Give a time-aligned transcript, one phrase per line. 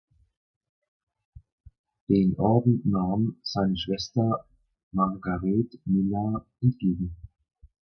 [2.09, 4.47] Den Orden nahm seine Schwester
[4.91, 7.15] Margaret Millar entgegen.